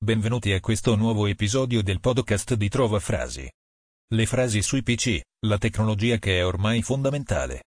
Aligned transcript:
Benvenuti 0.00 0.52
a 0.52 0.60
questo 0.60 0.94
nuovo 0.94 1.26
episodio 1.26 1.82
del 1.82 1.98
podcast 1.98 2.54
di 2.54 2.68
Trova 2.68 3.00
Frasi. 3.00 3.50
Le 4.14 4.26
frasi 4.26 4.62
sui 4.62 4.84
PC, 4.84 5.20
la 5.46 5.58
tecnologia 5.58 6.18
che 6.18 6.38
è 6.38 6.46
ormai 6.46 6.82
fondamentale. 6.82 7.64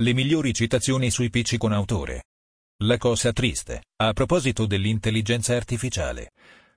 Le 0.00 0.14
migliori 0.14 0.54
citazioni 0.54 1.10
sui 1.10 1.28
PC 1.28 1.58
con 1.58 1.72
autore. 1.72 2.24
La 2.84 2.96
cosa 2.96 3.30
triste, 3.34 3.82
a 3.96 4.14
proposito 4.14 4.64
dell'intelligenza 4.64 5.54
artificiale, 5.54 6.30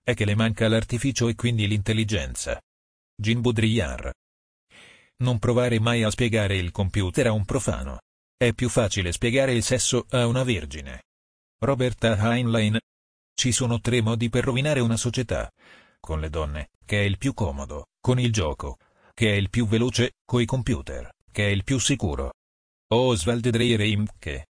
è 0.03 0.13
che 0.13 0.25
le 0.25 0.35
manca 0.35 0.67
l'artificio 0.67 1.29
e 1.29 1.35
quindi 1.35 1.65
l'intelligenza. 1.65 2.59
Jean 3.15 3.39
Baudrillard. 3.39 4.11
Non 5.23 5.39
provare 5.39 5.79
mai 5.79 6.03
a 6.03 6.11
spiegare 6.11 6.57
il 6.57 6.71
computer 6.71 7.27
a 7.27 7.31
un 7.31 7.45
profano. 7.45 8.01
È 8.35 8.51
più 8.51 8.67
facile 8.67 9.13
spiegare 9.13 9.53
il 9.53 9.63
sesso 9.63 10.05
a 10.09 10.27
una 10.27 10.43
vergine. 10.43 11.03
Roberta 11.61 12.17
Heinlein, 12.17 12.77
ci 13.39 13.53
sono 13.53 13.79
tre 13.79 14.01
modi 14.01 14.27
per 14.27 14.43
rovinare 14.43 14.81
una 14.81 14.97
società. 14.97 15.49
Con 15.97 16.19
le 16.19 16.29
donne, 16.29 16.71
che 16.85 16.99
è 16.99 17.05
il 17.05 17.17
più 17.17 17.33
comodo, 17.33 17.87
con 18.01 18.19
il 18.19 18.33
gioco, 18.33 18.77
che 19.13 19.31
è 19.31 19.35
il 19.35 19.49
più 19.49 19.65
veloce, 19.65 20.15
coi 20.25 20.45
computer, 20.45 21.09
che 21.31 21.47
è 21.47 21.49
il 21.49 21.63
più 21.63 21.79
sicuro. 21.79 22.33
Oswald 22.91 23.47
Dreyer-Imke. 23.47 24.47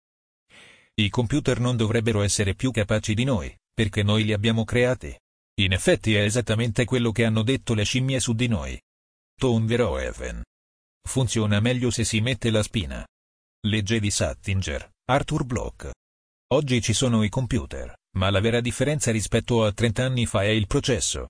I 0.94 1.08
computer 1.08 1.58
non 1.58 1.77
dovrebbero 1.77 2.22
essere 2.22 2.54
più 2.54 2.70
capaci 2.70 3.14
di 3.14 3.24
noi, 3.24 3.52
perché 3.74 4.04
noi 4.04 4.22
li 4.22 4.32
abbiamo 4.32 4.62
creati. 4.62 5.18
In 5.58 5.72
effetti 5.72 6.14
è 6.14 6.20
esattamente 6.20 6.84
quello 6.84 7.10
che 7.10 7.24
hanno 7.24 7.42
detto 7.42 7.74
le 7.74 7.82
scimmie 7.82 8.20
su 8.20 8.34
di 8.34 8.46
noi. 8.46 8.80
Tom 9.34 9.66
Verhoeven. 9.66 10.44
Funziona 11.02 11.58
meglio 11.58 11.91
se 11.91 12.05
si 12.05 12.20
mette 12.20 12.50
la 12.50 12.62
spina. 12.62 13.05
Legge 13.66 13.98
di 13.98 14.12
Sattinger, 14.12 14.92
Arthur 15.06 15.44
Bloch. 15.44 15.91
Oggi 16.52 16.80
ci 16.80 16.92
sono 16.92 17.24
i 17.24 17.28
computer, 17.28 17.95
ma 18.16 18.30
la 18.30 18.41
vera 18.41 18.61
differenza 18.61 19.11
rispetto 19.11 19.65
a 19.65 19.73
30 19.73 20.05
anni 20.05 20.27
fa 20.27 20.43
è 20.43 20.48
il 20.48 20.66
processo. 20.66 21.29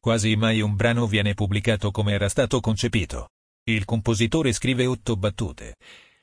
Quasi 0.00 0.36
mai 0.36 0.60
un 0.60 0.76
brano 0.76 1.06
viene 1.06 1.34
pubblicato 1.34 1.90
come 1.90 2.12
era 2.12 2.28
stato 2.28 2.60
concepito. 2.60 3.30
Il 3.64 3.84
compositore 3.84 4.52
scrive 4.52 4.86
otto 4.86 5.16
battute. 5.16 5.76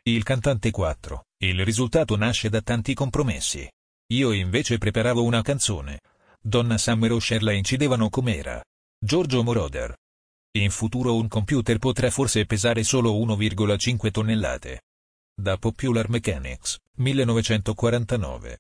Il 0.04 0.24
cantante 0.24 0.72
quattro. 0.72 1.26
Il 1.38 1.64
risultato 1.66 2.16
nasce 2.16 2.50
da 2.50 2.62
tanti 2.62 2.94
compromessi. 2.94 3.70
Io 4.14 4.32
invece 4.32 4.78
preparavo 4.78 5.24
una 5.24 5.42
canzone. 5.42 6.00
Donna 6.42 6.78
Summer 6.78 7.12
o 7.12 7.18
Cher 7.18 7.44
la 7.44 7.52
incidevano 7.52 8.10
com'era. 8.10 8.64
Giorgio 8.98 9.44
Moroder. 9.44 9.96
In 10.58 10.72
futuro 10.72 11.16
un 11.16 11.28
computer 11.28 11.78
potrà 11.78 12.10
forse 12.10 12.46
pesare 12.46 12.84
solo 12.84 13.14
1,5 13.14 14.12
tonnellate. 14.12 14.84
Da 15.36 15.58
Popular 15.58 16.08
Mechanics, 16.08 16.78
1949. 16.96 18.60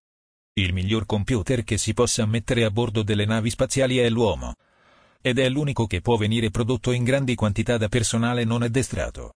Il 0.57 0.71
miglior 0.71 1.05
computer 1.05 1.65
che 1.65 1.77
si 1.77 1.93
possa 1.93 2.25
mettere 2.25 2.63
a 2.63 2.71
bordo 2.71 3.03
delle 3.03 3.25
navi 3.25 3.49
spaziali 3.49 3.97
è 3.97 4.07
l'uomo. 4.09 4.55
Ed 5.19 5.37
è 5.37 5.49
l'unico 5.49 5.85
che 5.85 5.99
può 5.99 6.15
venire 6.15 6.49
prodotto 6.49 6.91
in 6.91 7.03
grandi 7.03 7.35
quantità 7.35 7.75
da 7.75 7.89
personale 7.89 8.45
non 8.45 8.61
addestrato. 8.61 9.33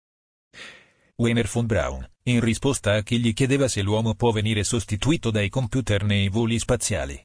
Wiener 1.17 1.49
von 1.53 1.67
Braun, 1.67 2.09
in 2.25 2.39
risposta 2.39 2.95
a 2.95 3.03
chi 3.03 3.19
gli 3.19 3.35
chiedeva 3.35 3.67
se 3.67 3.83
l'uomo 3.83 4.15
può 4.15 4.31
venire 4.31 4.63
sostituito 4.63 5.33
dai 5.33 5.49
computer 5.49 6.05
nei 6.05 6.29
voli 6.29 6.57
spaziali. 6.61 7.21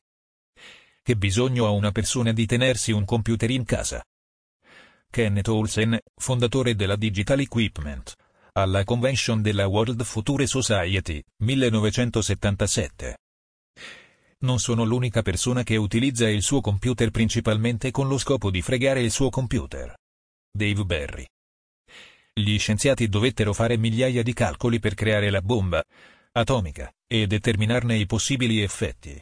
Che 1.04 1.16
bisogno 1.16 1.68
ha 1.68 1.70
una 1.70 1.92
persona 1.92 2.32
di 2.32 2.48
tenersi 2.48 2.92
un 2.92 3.06
computer 3.06 3.52
in 3.52 3.64
casa? 3.64 4.04
Kenneth 5.08 5.50
Olsen, 5.50 6.00
fondatore 6.16 6.74
della 6.74 6.96
Digital 6.96 7.42
Equipment, 7.42 8.16
alla 8.54 8.84
convention 8.86 9.44
della 9.44 9.68
World 9.68 10.02
Future 10.02 10.48
Society, 10.48 11.24
1977. 11.44 13.18
Non 14.44 14.60
sono 14.60 14.84
l'unica 14.84 15.22
persona 15.22 15.64
che 15.64 15.78
utilizza 15.78 16.30
il 16.30 16.42
suo 16.42 16.60
computer 16.60 17.12
principalmente 17.12 17.92
con 17.92 18.10
lo 18.10 18.18
scopo 18.18 18.52
di 18.52 18.62
fregare 18.62 19.02
il 19.02 19.10
suo 19.10 19.30
computer. 19.30 19.96
Dave 20.52 20.84
Berry. 20.84 21.26
Gli 22.34 22.60
scienziati 22.60 23.08
dovettero 23.08 23.54
fare 23.54 23.78
migliaia 23.78 24.22
di 24.22 24.34
calcoli 24.34 24.80
per 24.80 24.96
creare 24.96 25.30
la 25.30 25.42
bomba 25.42 25.82
atomica 26.34 26.92
e 27.08 27.26
determinarne 27.26 27.96
i 27.96 28.06
possibili 28.06 28.62
effetti. 28.62 29.18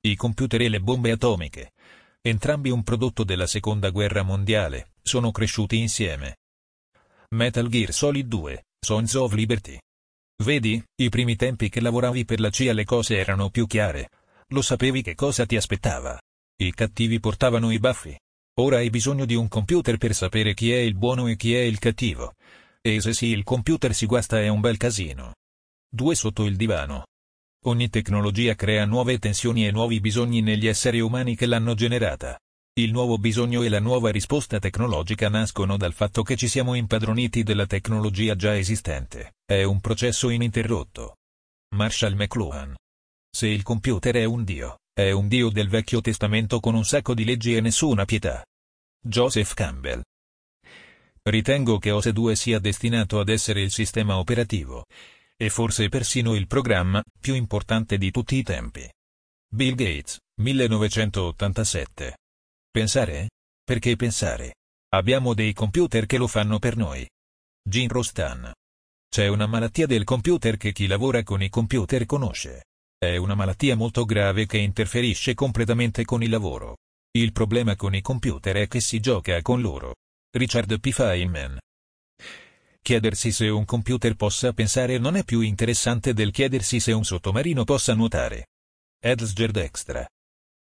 I 0.00 0.16
computer 0.16 0.62
e 0.62 0.68
le 0.70 0.80
bombe 0.80 1.10
atomiche, 1.10 1.72
entrambi 2.22 2.70
un 2.70 2.82
prodotto 2.82 3.24
della 3.24 3.46
seconda 3.46 3.90
guerra 3.90 4.22
mondiale, 4.22 4.92
sono 5.02 5.30
cresciuti 5.30 5.78
insieme. 5.78 6.36
Metal 7.30 7.68
Gear 7.68 7.92
Solid 7.92 8.26
2, 8.26 8.64
Sons 8.80 9.14
of 9.14 9.32
Liberty. 9.34 9.78
Vedi, 10.42 10.82
i 11.02 11.08
primi 11.10 11.36
tempi 11.36 11.68
che 11.68 11.80
lavoravi 11.80 12.24
per 12.24 12.40
la 12.40 12.48
CIA 12.48 12.72
le 12.72 12.84
cose 12.84 13.18
erano 13.18 13.50
più 13.50 13.66
chiare, 13.66 14.08
lo 14.50 14.62
sapevi 14.62 15.02
che 15.02 15.14
cosa 15.14 15.44
ti 15.44 15.56
aspettava. 15.56 16.18
I 16.60 16.72
cattivi 16.72 17.20
portavano 17.20 17.70
i 17.70 17.78
baffi. 17.78 18.18
Ora 18.60 18.78
hai 18.78 18.90
bisogno 18.90 19.24
di 19.24 19.34
un 19.34 19.46
computer 19.46 19.98
per 19.98 20.14
sapere 20.14 20.54
chi 20.54 20.72
è 20.72 20.78
il 20.78 20.96
buono 20.96 21.26
e 21.28 21.36
chi 21.36 21.54
è 21.54 21.60
il 21.60 21.78
cattivo. 21.78 22.34
E 22.80 23.00
se 23.00 23.12
sì 23.12 23.26
il 23.26 23.44
computer 23.44 23.94
si 23.94 24.06
guasta 24.06 24.40
è 24.40 24.48
un 24.48 24.60
bel 24.60 24.76
casino. 24.76 25.34
Due 25.88 26.14
sotto 26.14 26.44
il 26.44 26.56
divano. 26.56 27.06
Ogni 27.66 27.88
tecnologia 27.90 28.54
crea 28.54 28.84
nuove 28.86 29.18
tensioni 29.18 29.66
e 29.66 29.70
nuovi 29.70 30.00
bisogni 30.00 30.40
negli 30.40 30.66
esseri 30.66 31.00
umani 31.00 31.36
che 31.36 31.46
l'hanno 31.46 31.74
generata. 31.74 32.38
Il 32.78 32.90
nuovo 32.90 33.18
bisogno 33.18 33.62
e 33.62 33.68
la 33.68 33.80
nuova 33.80 34.10
risposta 34.10 34.58
tecnologica 34.58 35.28
nascono 35.28 35.76
dal 35.76 35.92
fatto 35.92 36.22
che 36.22 36.36
ci 36.36 36.48
siamo 36.48 36.74
impadroniti 36.74 37.42
della 37.42 37.66
tecnologia 37.66 38.34
già 38.34 38.56
esistente. 38.56 39.34
È 39.44 39.62
un 39.62 39.80
processo 39.80 40.30
ininterrotto. 40.30 41.16
Marshall 41.74 42.14
McLuhan 42.14 42.74
se 43.30 43.46
il 43.46 43.62
computer 43.62 44.14
è 44.16 44.24
un 44.24 44.44
dio, 44.44 44.78
è 44.92 45.10
un 45.10 45.28
dio 45.28 45.50
del 45.50 45.68
Vecchio 45.68 46.00
Testamento 46.00 46.60
con 46.60 46.74
un 46.74 46.84
sacco 46.84 47.14
di 47.14 47.24
leggi 47.24 47.54
e 47.54 47.60
nessuna 47.60 48.04
pietà. 48.04 48.44
Joseph 49.00 49.54
Campbell. 49.54 50.02
Ritengo 51.22 51.78
che 51.78 51.90
OS 51.90 52.08
2 52.08 52.34
sia 52.36 52.58
destinato 52.58 53.20
ad 53.20 53.28
essere 53.28 53.60
il 53.60 53.70
sistema 53.70 54.18
operativo, 54.18 54.86
e 55.36 55.50
forse 55.50 55.88
persino 55.88 56.34
il 56.34 56.46
programma, 56.46 57.02
più 57.20 57.34
importante 57.34 57.96
di 57.96 58.10
tutti 58.10 58.36
i 58.36 58.42
tempi. 58.42 58.90
Bill 59.50 59.74
Gates, 59.74 60.18
1987. 60.40 62.16
Pensare? 62.70 63.30
Perché 63.62 63.96
pensare? 63.96 64.54
Abbiamo 64.90 65.34
dei 65.34 65.52
computer 65.52 66.06
che 66.06 66.18
lo 66.18 66.26
fanno 66.26 66.58
per 66.58 66.76
noi. 66.76 67.08
Gene 67.62 67.88
Rostan. 67.88 68.52
C'è 69.08 69.26
una 69.28 69.46
malattia 69.46 69.86
del 69.86 70.04
computer 70.04 70.56
che 70.56 70.72
chi 70.72 70.86
lavora 70.86 71.22
con 71.22 71.42
i 71.42 71.48
computer 71.48 72.04
conosce. 72.04 72.64
È 73.00 73.14
una 73.14 73.36
malattia 73.36 73.76
molto 73.76 74.04
grave 74.04 74.44
che 74.46 74.58
interferisce 74.58 75.34
completamente 75.34 76.04
con 76.04 76.20
il 76.24 76.30
lavoro. 76.30 76.78
Il 77.12 77.30
problema 77.30 77.76
con 77.76 77.94
i 77.94 78.00
computer 78.00 78.56
è 78.56 78.66
che 78.66 78.80
si 78.80 78.98
gioca 78.98 79.40
con 79.40 79.60
loro. 79.60 79.94
Richard 80.36 80.80
P. 80.80 80.90
Feynman. 80.90 81.58
Chiedersi 82.82 83.30
se 83.30 83.46
un 83.50 83.64
computer 83.64 84.16
possa 84.16 84.52
pensare 84.52 84.98
non 84.98 85.14
è 85.14 85.22
più 85.22 85.42
interessante 85.42 86.12
del 86.12 86.32
chiedersi 86.32 86.80
se 86.80 86.90
un 86.90 87.04
sottomarino 87.04 87.62
possa 87.62 87.94
nuotare. 87.94 88.46
Edsger 89.00 89.52
Dextra. 89.52 90.04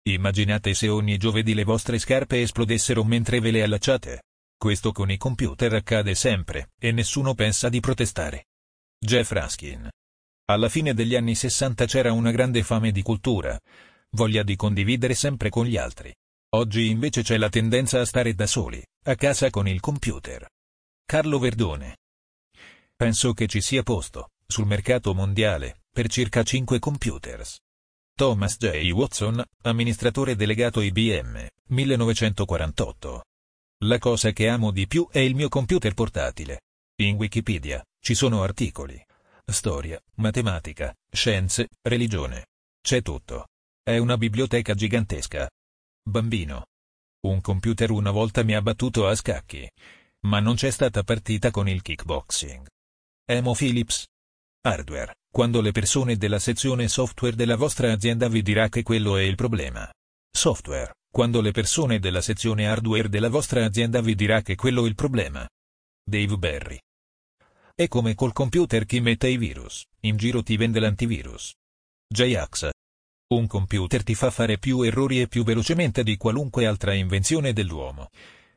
Immaginate 0.08 0.76
se 0.76 0.90
ogni 0.90 1.18
giovedì 1.18 1.56
le 1.56 1.64
vostre 1.64 1.98
scarpe 1.98 2.44
esplodessero 2.44 3.04
mentre 3.04 3.40
ve 3.40 3.50
le 3.50 3.64
allacciate. 3.64 4.22
Questo 4.56 4.92
con 4.92 5.10
i 5.10 5.18
computer 5.18 5.74
accade 5.74 6.14
sempre, 6.14 6.70
e 6.80 6.92
nessuno 6.92 7.34
pensa 7.34 7.68
di 7.68 7.80
protestare. 7.80 8.46
Jeff 9.04 9.32
Raskin. 9.32 9.90
Alla 10.50 10.70
fine 10.70 10.94
degli 10.94 11.14
anni 11.14 11.36
60 11.36 11.86
c'era 11.86 12.14
una 12.14 12.32
grande 12.32 12.64
fame 12.64 12.92
di 12.94 13.02
cultura, 13.02 13.60
voglia 14.12 14.44
di 14.44 14.56
condividere 14.56 15.14
sempre 15.14 15.50
con 15.50 15.66
gli 15.66 15.76
altri. 15.76 16.16
Oggi 16.56 16.90
invece 16.90 17.22
c'è 17.22 17.36
la 17.36 17.50
tendenza 17.50 18.00
a 18.00 18.06
stare 18.06 18.34
da 18.34 18.48
soli, 18.48 18.82
a 19.08 19.16
casa 19.16 19.50
con 19.50 19.68
il 19.68 19.82
computer. 19.82 20.48
Carlo 21.06 21.38
Verdone. 21.40 21.98
Penso 22.96 23.34
che 23.34 23.48
ci 23.48 23.60
sia 23.60 23.84
posto, 23.84 24.30
sul 24.48 24.66
mercato 24.66 25.14
mondiale, 25.14 25.82
per 25.92 26.08
circa 26.08 26.44
5 26.44 26.80
computers. 26.80 27.58
Thomas 28.16 28.56
J. 28.58 28.90
Watson, 28.92 29.44
amministratore 29.64 30.38
delegato 30.38 30.80
IBM, 30.80 31.46
1948. 31.68 33.24
La 33.84 33.98
cosa 33.98 34.32
che 34.32 34.48
amo 34.48 34.72
di 34.72 34.88
più 34.88 35.10
è 35.12 35.20
il 35.20 35.36
mio 35.36 35.50
computer 35.50 35.94
portatile. 35.94 36.62
In 37.02 37.18
Wikipedia, 37.18 37.84
ci 38.00 38.16
sono 38.16 38.44
articoli, 38.44 39.04
storia, 39.52 40.00
matematica, 40.16 40.94
scienze, 41.10 41.70
religione. 41.82 42.48
C'è 42.82 43.02
tutto. 43.02 43.48
È 43.82 43.98
una 43.98 44.18
biblioteca 44.18 44.74
gigantesca. 44.74 45.50
Bambino. 46.04 46.66
Un 47.26 47.42
computer 47.42 47.92
una 47.92 48.12
volta 48.12 48.44
mi 48.44 48.54
ha 48.56 48.62
battuto 48.62 49.08
a 49.08 49.16
scacchi. 49.16 49.70
Ma 50.26 50.40
non 50.40 50.56
c'è 50.56 50.70
stata 50.70 51.04
partita 51.04 51.52
con 51.52 51.70
il 51.70 51.82
kickboxing. 51.82 52.68
Emo 53.26 53.54
Phillips. 53.54 54.06
Hardware. 54.62 55.16
Quando 55.32 55.62
le 55.62 55.72
persone 55.72 56.18
della 56.18 56.40
sezione 56.40 56.88
software 56.88 57.36
della 57.36 57.56
vostra 57.56 57.92
azienda 57.92 58.28
vi 58.28 58.42
dirà 58.42 58.68
che 58.70 58.84
quello 58.84 59.18
è 59.18 59.24
il 59.24 59.36
problema. 59.36 59.90
Software. 60.30 60.94
Quando 61.10 61.42
le 61.42 61.52
persone 61.52 62.00
della 62.00 62.22
sezione 62.22 62.68
hardware 62.68 63.10
della 63.10 63.30
vostra 63.30 63.64
azienda 63.64 64.02
vi 64.02 64.14
dirà 64.14 64.42
che 64.42 64.56
quello 64.56 64.86
è 64.86 64.88
il 64.88 64.96
problema. 64.96 65.48
Dave 66.04 66.38
Berry. 66.38 66.80
È 67.80 67.88
come 67.88 68.16
col 68.16 68.34
computer 68.34 68.88
chi 68.88 69.00
mette 69.02 69.28
i 69.28 69.38
virus, 69.38 69.86
in 70.00 70.18
giro 70.18 70.42
ti 70.42 70.58
vende 70.58 70.80
l'antivirus. 70.80 71.54
J-Ax. 72.08 72.70
Un 73.36 73.46
computer 73.46 74.02
ti 74.04 74.16
fa 74.16 74.32
fare 74.32 74.58
più 74.58 74.82
errori 74.82 75.22
e 75.22 75.28
più 75.28 75.44
velocemente 75.44 76.02
di 76.02 76.18
qualunque 76.18 76.66
altra 76.66 76.96
invenzione 76.96 77.54
dell'uomo. 77.54 78.10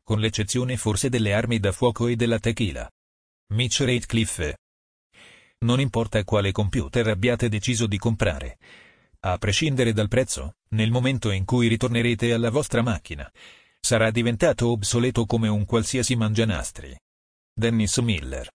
Con 0.03 0.21
l'eccezione 0.21 0.79
forse 0.79 1.11
delle 1.11 1.35
armi 1.35 1.59
da 1.59 1.71
fuoco 1.71 2.07
e 2.07 2.17
della 2.17 2.39
tequila. 2.39 2.91
Mitch 3.53 3.81
Ratcliffe. 3.81 4.57
Non 5.67 5.81
importa 5.81 6.25
quale 6.25 6.51
computer 6.51 7.07
abbiate 7.09 7.51
deciso 7.51 7.87
di 7.87 7.99
comprare. 7.99 8.57
A 9.21 9.37
prescindere 9.37 9.93
dal 9.93 10.09
prezzo, 10.09 10.55
nel 10.71 10.91
momento 10.91 11.31
in 11.31 11.45
cui 11.45 11.69
ritornerete 11.69 12.33
alla 12.33 12.49
vostra 12.49 12.81
macchina, 12.81 13.31
sarà 13.81 14.11
diventato 14.11 14.71
obsoleto 14.71 15.27
come 15.27 15.49
un 15.49 15.67
qualsiasi 15.67 16.17
mangianastri. 16.17 16.99
Dennis 17.53 17.99
Miller. 17.99 18.51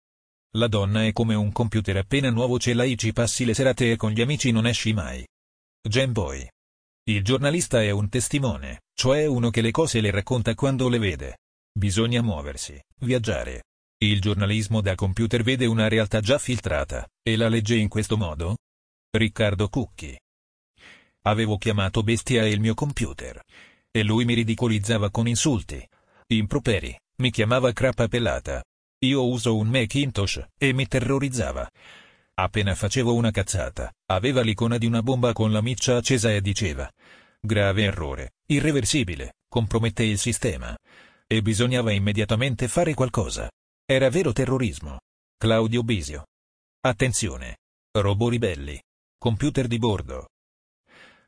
La 0.55 0.67
donna 0.67 1.03
è 1.03 1.11
come 1.13 1.33
un 1.33 1.51
computer 1.51 1.97
appena 1.97 2.29
nuovo 2.29 2.59
ce 2.59 2.73
l'hai 2.73 2.95
ci 2.95 3.11
passi 3.11 3.43
le 3.43 3.55
serate 3.55 3.91
e 3.91 3.95
con 3.95 4.11
gli 4.11 4.21
amici 4.21 4.51
non 4.51 4.67
esci 4.67 4.93
mai. 4.93 5.25
Boy. 6.09 6.47
Il 7.05 7.23
giornalista 7.23 7.81
è 7.81 7.89
un 7.89 8.07
testimone, 8.07 8.81
cioè 8.93 9.25
uno 9.25 9.49
che 9.49 9.61
le 9.61 9.71
cose 9.71 9.99
le 9.99 10.11
racconta 10.11 10.53
quando 10.53 10.89
le 10.89 10.99
vede. 10.99 11.37
Bisogna 11.71 12.21
muoversi, 12.21 12.79
viaggiare. 12.99 13.63
Il 13.97 14.21
giornalismo 14.21 14.81
da 14.81 14.93
computer 14.93 15.41
vede 15.41 15.65
una 15.65 15.87
realtà 15.87 16.21
già 16.21 16.37
filtrata, 16.37 17.07
e 17.23 17.35
la 17.35 17.49
legge 17.49 17.75
in 17.75 17.89
questo 17.89 18.15
modo? 18.15 18.57
Riccardo 19.09 19.69
Cucchi. 19.69 20.15
Avevo 21.23 21.57
chiamato 21.57 22.03
bestia 22.03 22.45
il 22.45 22.59
mio 22.59 22.75
computer. 22.75 23.41
E 23.89 24.03
lui 24.03 24.23
mi 24.23 24.35
ridicolizzava 24.35 25.09
con 25.09 25.27
insulti. 25.27 25.83
Improperi, 26.27 26.95
mi 27.17 27.31
chiamava 27.31 27.71
crapa 27.71 28.07
pelata. 28.07 28.63
Io 29.03 29.27
uso 29.27 29.57
un 29.57 29.67
Macintosh, 29.67 30.47
e 30.57 30.71
mi 30.71 30.87
terrorizzava. 30.87 31.69
Appena 32.35 32.73
facevo 32.73 33.13
una 33.13 33.31
cazzata, 33.31 33.91
aveva 34.05 34.41
l'icona 34.41 34.77
di 34.77 34.85
una 34.85 35.03
bomba 35.03 35.33
con 35.33 35.51
la 35.51 35.61
miccia 35.61 35.97
accesa 35.97 36.31
e 36.31 36.39
diceva. 36.39 36.89
Grave 37.41 37.83
errore, 37.83 38.35
irreversibile, 38.47 39.33
compromette 39.49 40.03
il 40.03 40.17
sistema 40.17 40.73
e 41.27 41.41
bisognava 41.41 41.91
immediatamente 41.91 42.69
fare 42.69 42.93
qualcosa. 42.93 43.51
Era 43.85 44.09
vero 44.09 44.31
terrorismo. 44.31 45.01
Claudio 45.37 45.83
Bisio. 45.83 46.25
Attenzione. 46.79 47.57
Robot 47.91 48.29
ribelli. 48.29 48.81
Computer 49.17 49.67
di 49.67 49.79
bordo. 49.79 50.29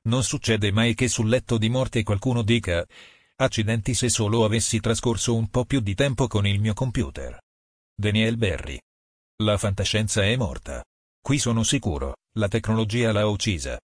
Non 0.04 0.24
succede 0.24 0.72
mai 0.72 0.94
che 0.94 1.10
sul 1.10 1.28
letto 1.28 1.58
di 1.58 1.68
morte 1.68 2.04
qualcuno 2.04 2.42
dica 2.42 2.86
Accidenti 3.36 3.94
se 3.94 4.08
solo 4.08 4.46
avessi 4.46 4.80
trascorso 4.80 5.36
un 5.36 5.50
po' 5.50 5.66
più 5.66 5.82
di 5.82 5.94
tempo 5.94 6.28
con 6.28 6.48
il 6.48 6.62
mio 6.62 6.74
computer. 6.74 7.38
Daniel 7.98 8.36
Berry. 8.36 8.78
La 9.42 9.58
fantascienza 9.58 10.22
è 10.22 10.36
morta. 10.36 10.84
Qui 11.22 11.40
sono 11.40 11.64
sicuro, 11.64 12.18
la 12.38 12.50
tecnologia 12.50 13.14
l'ha 13.14 13.26
uccisa. 13.26 13.80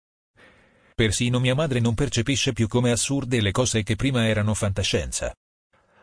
Persino 0.94 1.40
mia 1.40 1.56
madre 1.56 1.80
non 1.80 1.96
percepisce 1.96 2.52
più 2.52 2.68
come 2.68 2.92
assurde 2.92 3.40
le 3.40 3.52
cose 3.52 3.84
che 3.84 3.96
prima 3.96 4.28
erano 4.28 4.54
fantascienza. 4.54 5.34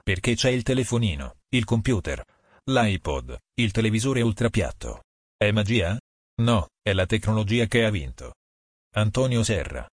Perché 0.03 0.35
c'è 0.35 0.49
il 0.49 0.63
telefonino, 0.63 1.35
il 1.51 1.65
computer, 1.65 2.25
l'iPod, 2.65 3.37
il 3.61 3.73
televisore 3.73 4.23
ultrapiatto. 4.23 5.03
È 5.37 5.51
magia? 5.51 5.99
No, 6.41 6.69
è 6.81 6.95
la 6.95 7.05
tecnologia 7.05 7.67
che 7.67 7.85
ha 7.85 7.91
vinto. 7.91 8.37
Antonio 8.95 9.43
Serra. 9.43 9.87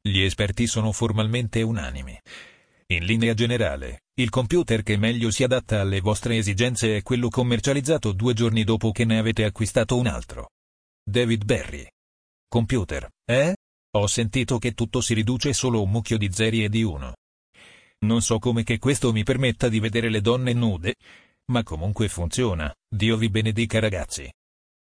Gli 0.00 0.20
esperti 0.20 0.68
sono 0.68 0.92
formalmente 0.92 1.62
unanimi. 1.62 2.16
In 2.90 3.04
linea 3.04 3.34
generale, 3.34 4.04
il 4.14 4.30
computer 4.30 4.82
che 4.82 4.96
meglio 4.96 5.30
si 5.30 5.44
adatta 5.44 5.82
alle 5.82 6.00
vostre 6.00 6.38
esigenze 6.38 6.96
è 6.96 7.02
quello 7.02 7.28
commercializzato 7.28 8.12
due 8.12 8.32
giorni 8.32 8.64
dopo 8.64 8.92
che 8.92 9.04
ne 9.04 9.18
avete 9.18 9.44
acquistato 9.44 9.98
un 9.98 10.06
altro. 10.06 10.52
David 11.04 11.44
Berry. 11.44 11.86
Computer, 12.48 13.10
eh? 13.26 13.54
Ho 13.90 14.06
sentito 14.06 14.56
che 14.56 14.72
tutto 14.72 15.02
si 15.02 15.12
riduce 15.12 15.52
solo 15.52 15.80
a 15.80 15.82
un 15.82 15.90
mucchio 15.90 16.16
di 16.16 16.32
zeri 16.32 16.64
e 16.64 16.70
di 16.70 16.82
uno. 16.82 17.16
Non 18.06 18.22
so 18.22 18.38
come 18.38 18.62
che 18.62 18.78
questo 18.78 19.12
mi 19.12 19.22
permetta 19.22 19.68
di 19.68 19.80
vedere 19.80 20.08
le 20.08 20.22
donne 20.22 20.54
nude, 20.54 20.94
ma 21.52 21.62
comunque 21.62 22.08
funziona, 22.08 22.74
Dio 22.88 23.18
vi 23.18 23.28
benedica 23.28 23.80
ragazzi. 23.80 24.32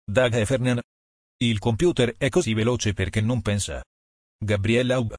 Doug 0.09 0.33
Heffernan. 0.33 0.79
Il 1.39 1.59
computer 1.59 2.15
è 2.17 2.29
così 2.29 2.53
veloce 2.53 2.93
perché 2.93 3.19
non 3.19 3.41
pensa. 3.41 3.83
Gabriella 4.37 4.97
Ub. 4.97 5.13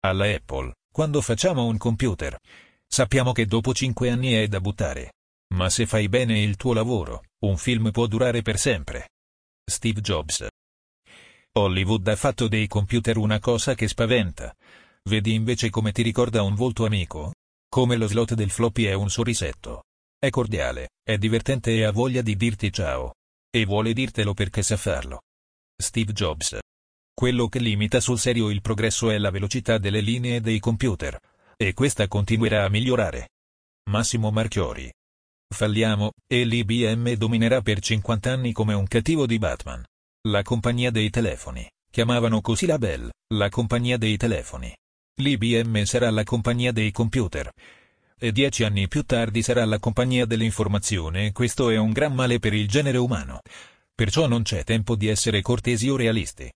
Alla 0.00 0.26
Apple, 0.26 0.74
quando 0.96 1.20
facciamo 1.20 1.66
un 1.66 1.76
computer, 1.76 2.38
sappiamo 2.86 3.32
che 3.32 3.44
dopo 3.44 3.74
5 3.74 4.08
anni 4.08 4.32
è 4.32 4.48
da 4.48 4.62
buttare. 4.62 5.12
Ma 5.54 5.68
se 5.68 5.84
fai 5.84 6.08
bene 6.08 6.40
il 6.40 6.56
tuo 6.56 6.72
lavoro, 6.72 7.24
un 7.44 7.58
film 7.58 7.90
può 7.90 8.06
durare 8.06 8.40
per 8.40 8.56
sempre. 8.58 9.10
Steve 9.62 10.00
Jobs. 10.00 10.46
Hollywood 11.52 12.08
ha 12.08 12.16
fatto 12.16 12.48
dei 12.48 12.66
computer 12.66 13.18
una 13.18 13.40
cosa 13.40 13.74
che 13.74 13.88
spaventa, 13.88 14.56
Vedi 15.10 15.34
invece 15.34 15.68
come 15.68 15.92
ti 15.92 16.00
ricorda 16.00 16.42
un 16.42 16.54
volto 16.54 16.86
amico? 16.86 17.34
Come 17.68 17.96
lo 17.96 18.06
slot 18.06 18.32
del 18.32 18.48
floppy 18.48 18.84
è 18.84 18.94
un 18.94 19.10
sorrisetto. 19.10 19.82
È 20.18 20.30
cordiale, 20.30 20.92
è 21.02 21.18
divertente 21.18 21.74
e 21.74 21.84
ha 21.84 21.92
voglia 21.92 22.22
di 22.22 22.36
dirti 22.36 22.72
ciao. 22.72 23.16
E 23.50 23.66
vuole 23.66 23.92
dirtelo 23.92 24.32
perché 24.32 24.62
sa 24.62 24.78
farlo. 24.78 25.20
Steve 25.76 26.14
Jobs. 26.14 26.58
Quello 27.18 27.48
che 27.48 27.60
limita 27.60 27.98
sul 27.98 28.18
serio 28.18 28.50
il 28.50 28.60
progresso 28.60 29.08
è 29.08 29.16
la 29.16 29.30
velocità 29.30 29.78
delle 29.78 30.00
linee 30.02 30.42
dei 30.42 30.58
computer. 30.58 31.18
E 31.56 31.72
questa 31.72 32.08
continuerà 32.08 32.64
a 32.64 32.68
migliorare. 32.68 33.30
Massimo 33.88 34.30
Marchiori. 34.30 34.92
Falliamo, 35.48 36.12
e 36.26 36.44
l'IBM 36.44 37.14
dominerà 37.14 37.62
per 37.62 37.80
50 37.80 38.30
anni 38.30 38.52
come 38.52 38.74
un 38.74 38.86
cattivo 38.86 39.24
di 39.24 39.38
Batman. 39.38 39.82
La 40.28 40.42
compagnia 40.42 40.90
dei 40.90 41.08
telefoni. 41.08 41.66
Chiamavano 41.90 42.42
così 42.42 42.66
la 42.66 42.76
Bell, 42.76 43.08
la 43.32 43.48
compagnia 43.48 43.96
dei 43.96 44.18
telefoni. 44.18 44.76
L'IBM 45.18 45.84
sarà 45.84 46.10
la 46.10 46.22
compagnia 46.22 46.70
dei 46.70 46.92
computer. 46.92 47.50
E 48.18 48.30
dieci 48.30 48.62
anni 48.62 48.88
più 48.88 49.04
tardi 49.04 49.40
sarà 49.40 49.64
la 49.64 49.78
compagnia 49.78 50.26
dell'informazione 50.26 51.28
e 51.28 51.32
questo 51.32 51.70
è 51.70 51.78
un 51.78 51.92
gran 51.92 52.12
male 52.12 52.38
per 52.40 52.52
il 52.52 52.68
genere 52.68 52.98
umano. 52.98 53.40
Perciò 53.94 54.26
non 54.26 54.42
c'è 54.42 54.64
tempo 54.64 54.96
di 54.96 55.06
essere 55.06 55.40
cortesi 55.40 55.88
o 55.88 55.96
realisti. 55.96 56.52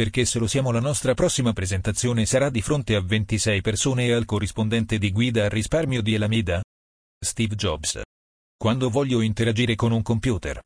Perché 0.00 0.24
se 0.24 0.38
lo 0.38 0.46
siamo 0.46 0.70
la 0.70 0.80
nostra 0.80 1.12
prossima 1.12 1.52
presentazione 1.52 2.24
sarà 2.24 2.48
di 2.48 2.62
fronte 2.62 2.94
a 2.94 3.02
26 3.02 3.60
persone 3.60 4.06
e 4.06 4.12
al 4.12 4.24
corrispondente 4.24 4.96
di 4.96 5.12
guida 5.12 5.44
al 5.44 5.50
risparmio 5.50 6.00
di 6.00 6.14
Elamida? 6.14 6.62
Steve 7.22 7.54
Jobs. 7.54 8.00
Quando 8.56 8.88
voglio 8.88 9.20
interagire 9.20 9.74
con 9.74 9.92
un 9.92 10.00
computer. 10.00 10.58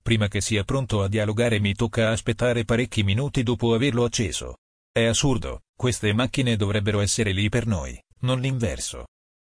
Prima 0.00 0.26
che 0.28 0.40
sia 0.40 0.64
pronto 0.64 1.02
a 1.02 1.08
dialogare 1.08 1.60
mi 1.60 1.74
tocca 1.74 2.12
aspettare 2.12 2.64
parecchi 2.64 3.02
minuti 3.02 3.42
dopo 3.42 3.74
averlo 3.74 4.04
acceso. 4.04 4.56
È 4.90 5.04
assurdo, 5.04 5.64
queste 5.76 6.14
macchine 6.14 6.56
dovrebbero 6.56 7.00
essere 7.00 7.32
lì 7.32 7.50
per 7.50 7.66
noi, 7.66 8.02
non 8.20 8.40
l'inverso. 8.40 9.08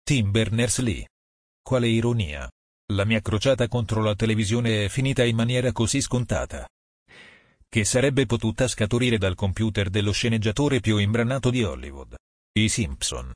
Tim 0.03 0.31
Berners-Lee. 0.31 1.07
Quale 1.61 1.87
ironia. 1.87 2.49
La 2.91 3.05
mia 3.05 3.21
crociata 3.21 3.67
contro 3.67 4.01
la 4.01 4.15
televisione 4.15 4.85
è 4.85 4.89
finita 4.89 5.23
in 5.23 5.35
maniera 5.35 5.71
così 5.71 6.01
scontata. 6.01 6.67
Che 7.73 7.85
sarebbe 7.85 8.27
potuta 8.27 8.67
scaturire 8.67 9.17
dal 9.17 9.33
computer 9.33 9.89
dello 9.89 10.11
sceneggiatore 10.11 10.79
più 10.79 10.97
imbranato 10.97 11.49
di 11.49 11.63
Hollywood. 11.63 12.13
I 12.59 12.69
Simpson. 12.69 13.31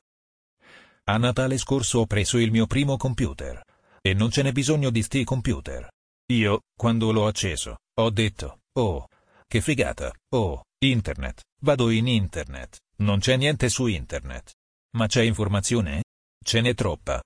A 1.06 1.16
Natale 1.16 1.58
scorso 1.58 1.98
ho 1.98 2.06
preso 2.06 2.38
il 2.38 2.52
mio 2.52 2.68
primo 2.68 2.96
computer. 2.96 3.60
E 4.00 4.14
non 4.14 4.30
ce 4.30 4.42
n'è 4.42 4.52
bisogno 4.52 4.90
di 4.90 5.02
sti 5.02 5.24
computer. 5.24 5.88
Io, 6.30 6.60
quando 6.78 7.10
l'ho 7.10 7.26
acceso, 7.26 7.78
ho 7.98 8.10
detto, 8.10 8.60
oh, 8.78 9.08
che 9.44 9.60
figata, 9.60 10.14
oh, 10.36 10.62
internet. 10.84 11.42
Vado 11.62 11.90
in 11.90 12.06
internet. 12.06 12.78
Non 12.98 13.18
c'è 13.18 13.36
niente 13.36 13.68
su 13.68 13.86
internet. 13.86 14.52
Ma 14.96 15.08
c'è 15.08 15.22
informazione? 15.22 16.04
Ce 16.44 16.60
n'è 16.60 16.74
troppa. 16.74 17.20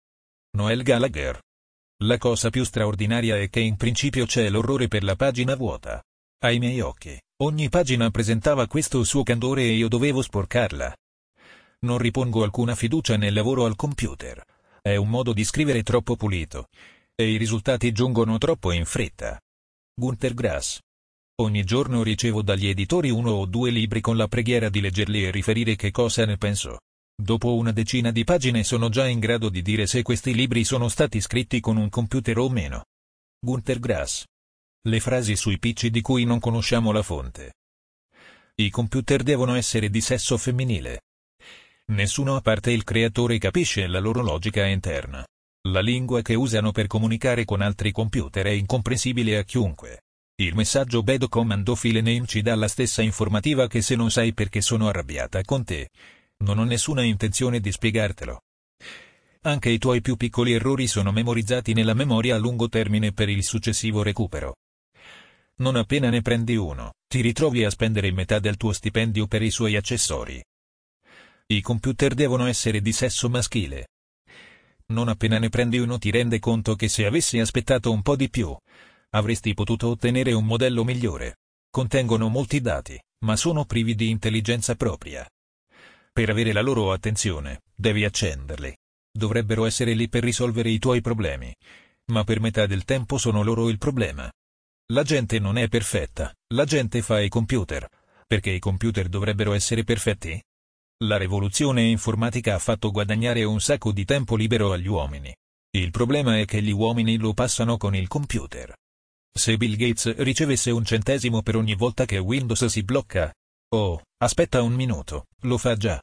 Noel 0.57 0.83
Gallagher. 0.83 1.39
La 2.05 2.17
cosa 2.17 2.49
più 2.49 2.65
straordinaria 2.65 3.37
è 3.37 3.51
che 3.51 3.61
in 3.61 3.77
principio 3.77 4.25
c'è 4.25 4.49
l'orrore 4.49 4.89
per 4.89 5.05
la 5.05 5.15
pagina 5.15 5.55
vuota. 5.57 6.03
Ai 6.45 6.59
miei 6.59 6.81
occhi, 6.81 7.17
ogni 7.43 7.69
pagina 7.69 8.11
presentava 8.11 8.67
questo 8.67 9.05
suo 9.05 9.23
candore 9.23 9.63
e 9.63 9.75
io 9.75 9.87
dovevo 9.87 10.23
sporcarla. 10.23 10.93
Non 11.87 11.99
ripongo 11.99 12.43
alcuna 12.43 12.75
fiducia 12.75 13.17
nel 13.17 13.33
lavoro 13.33 13.65
al 13.65 13.77
computer. 13.77 14.43
È 14.81 14.97
un 14.97 15.09
modo 15.09 15.33
di 15.33 15.45
scrivere 15.45 15.85
troppo 15.85 16.17
pulito. 16.17 16.67
E 17.15 17.31
i 17.31 17.37
risultati 17.37 17.93
giungono 17.93 18.39
troppo 18.39 18.73
in 18.73 18.85
fretta. 18.85 19.39
Gunther 19.95 20.35
Grass. 20.35 20.81
Ogni 21.43 21.63
giorno 21.63 22.03
ricevo 22.03 22.43
dagli 22.43 22.67
editori 22.67 23.11
uno 23.11 23.31
o 23.31 23.47
due 23.47 23.71
libri 23.71 24.01
con 24.01 24.17
la 24.17 24.27
preghiera 24.27 24.69
di 24.69 24.81
leggerli 24.81 25.25
e 25.25 25.31
riferire 25.31 25.77
che 25.77 25.93
cosa 25.93 26.25
ne 26.25 26.39
penso. 26.39 26.81
Dopo 27.15 27.55
una 27.55 27.71
decina 27.71 28.11
di 28.11 28.25
pagine 28.25 28.65
sono 28.65 28.89
già 28.89 29.07
in 29.07 29.21
grado 29.21 29.49
di 29.49 29.63
dire 29.63 29.87
se 29.87 30.03
questi 30.03 30.35
libri 30.35 30.65
sono 30.65 30.89
stati 30.89 31.21
scritti 31.21 31.61
con 31.61 31.77
un 31.77 31.89
computer 31.89 32.37
o 32.39 32.49
meno. 32.49 32.87
Gunther 33.39 33.79
Grass. 33.79 34.25
Le 34.85 34.99
frasi 34.99 35.37
sui 35.37 35.61
PC 35.61 35.87
di 35.87 36.01
cui 36.01 36.25
non 36.25 36.41
conosciamo 36.41 36.91
la 36.91 37.03
fonte. 37.03 37.53
I 38.57 38.69
computer 38.69 39.23
devono 39.23 39.55
essere 39.55 39.89
di 39.89 40.01
sesso 40.01 40.37
femminile. 40.37 41.03
Nessuno 41.93 42.35
a 42.35 42.41
parte 42.41 42.73
il 42.73 42.83
creatore 42.83 43.39
capisce 43.39 43.87
la 43.87 44.01
loro 44.01 44.23
logica 44.23 44.67
interna. 44.67 45.25
La 45.69 45.81
lingua 45.81 46.21
che 46.23 46.35
usano 46.35 46.73
per 46.73 46.89
comunicare 46.89 47.45
con 47.45 47.61
altri 47.61 47.93
computer 47.93 48.47
è 48.47 48.51
incomprensibile 48.51 49.39
a 49.39 49.45
chiunque. 49.45 50.03
Il 50.43 50.57
messaggio 50.57 51.05
Bad 51.05 51.29
Commando 51.29 51.77
File 51.77 52.01
Name 52.01 52.27
ci 52.27 52.43
dà 52.43 52.57
la 52.57 52.67
stessa 52.67 53.03
informativa 53.03 53.69
che 53.69 53.83
se 53.83 53.95
non 53.95 54.11
sai 54.11 54.35
perché 54.35 54.61
sono 54.61 54.89
arrabbiata 54.89 55.43
con 55.43 55.63
te. 55.63 55.91
Non 56.39 56.59
ho 56.59 56.65
nessuna 56.65 57.05
intenzione 57.05 57.61
di 57.61 57.71
spiegartelo. 57.71 58.41
Anche 59.43 59.71
i 59.71 59.79
tuoi 59.79 60.01
più 60.01 60.17
piccoli 60.17 60.55
errori 60.55 60.89
sono 60.89 61.13
memorizzati 61.13 61.73
nella 61.73 61.95
memoria 61.95 62.35
a 62.35 62.39
lungo 62.39 62.69
termine 62.69 63.13
per 63.13 63.29
il 63.29 63.45
successivo 63.45 64.03
recupero. 64.03 64.57
Non 65.61 65.77
appena 65.77 66.09
ne 66.11 66.23
prendi 66.23 66.57
uno, 66.57 66.95
ti 67.07 67.21
ritrovi 67.21 67.65
a 67.65 67.71
spendere 67.71 68.11
metà 68.11 68.39
del 68.39 68.57
tuo 68.57 68.73
stipendio 68.73 69.27
per 69.27 69.43
i 69.43 69.51
suoi 69.51 69.77
accessori. 69.77 70.43
I 71.47 71.61
computer 71.61 72.15
devono 72.15 72.47
essere 72.47 72.81
di 72.81 72.93
sesso 72.93 73.29
maschile. 73.29 73.89
Non 74.87 75.09
appena 75.09 75.39
ne 75.39 75.49
prendi 75.49 75.79
uno 75.79 75.99
ti 75.99 76.11
rende 76.11 76.39
conto 76.39 76.75
che 76.75 76.89
se 76.89 77.05
avessi 77.05 77.39
aspettato 77.39 77.93
un 77.93 78.03
po' 78.03 78.17
di 78.17 78.31
più, 78.31 78.57
avresti 79.11 79.55
potuto 79.55 79.89
ottenere 79.89 80.33
un 80.33 80.45
modello 80.45 80.85
migliore. 80.85 81.37
Contengono 81.71 82.29
molti 82.29 82.61
dati, 82.61 83.01
ma 83.25 83.37
sono 83.37 83.65
privi 83.65 83.95
di 83.95 84.11
intelligenza 84.11 84.75
propria. 84.75 85.29
Per 86.13 86.29
avere 86.29 86.53
la 86.53 86.61
loro 86.61 86.93
attenzione, 86.93 87.63
devi 87.75 88.05
accenderli. 88.05 88.77
Dovrebbero 89.11 89.65
essere 89.65 89.95
lì 89.95 90.09
per 90.09 90.23
risolvere 90.23 90.71
i 90.71 90.79
tuoi 90.79 91.01
problemi. 91.01 91.55
Ma 92.13 92.25
per 92.25 92.41
metà 92.41 92.67
del 92.67 92.85
tempo 92.85 93.17
sono 93.19 93.43
loro 93.43 93.69
il 93.69 93.79
problema. 93.79 94.31
La 94.93 95.05
gente 95.05 95.39
non 95.39 95.57
è 95.57 95.69
perfetta, 95.69 96.35
la 96.53 96.67
gente 96.67 97.01
fa 97.01 97.19
i 97.19 97.31
computer. 97.31 97.89
Perché 98.27 98.51
i 98.51 98.59
computer 98.59 99.09
dovrebbero 99.09 99.55
essere 99.55 99.85
perfetti? 99.85 100.39
La 101.05 101.17
rivoluzione 101.17 101.85
informatica 101.85 102.55
ha 102.55 102.59
fatto 102.59 102.91
guadagnare 102.91 103.43
un 103.45 103.59
sacco 103.59 103.91
di 103.91 104.05
tempo 104.05 104.37
libero 104.37 104.71
agli 104.71 104.89
uomini. 104.89 105.35
Il 105.75 105.91
problema 105.91 106.39
è 106.39 106.45
che 106.45 106.61
gli 106.61 106.73
uomini 106.73 107.17
lo 107.17 107.33
passano 107.33 107.79
con 107.79 107.97
il 107.97 108.07
computer. 108.07 108.75
Se 109.33 109.57
Bill 109.57 109.77
Gates 109.77 110.15
ricevesse 110.17 110.71
un 110.71 110.85
centesimo 110.85 111.41
per 111.41 111.57
ogni 111.57 111.75
volta 111.75 112.05
che 112.05 112.19
Windows 112.19 112.63
si 112.67 112.83
blocca. 112.83 113.33
Oh, 113.75 113.99
aspetta 114.19 114.61
un 114.61 114.75
minuto, 114.75 115.25
lo 115.45 115.57
fa 115.57 115.75
già. 115.75 116.03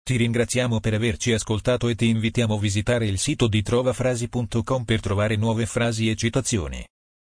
Ti 0.00 0.16
ringraziamo 0.16 0.78
per 0.78 0.94
averci 0.94 1.32
ascoltato 1.32 1.88
e 1.88 1.96
ti 1.96 2.06
invitiamo 2.06 2.54
a 2.54 2.60
visitare 2.60 3.08
il 3.08 3.18
sito 3.18 3.48
di 3.48 3.62
trovafrasi.com 3.62 4.84
per 4.84 5.00
trovare 5.00 5.34
nuove 5.34 5.66
frasi 5.66 6.08
e 6.08 6.14
citazioni. 6.14 6.86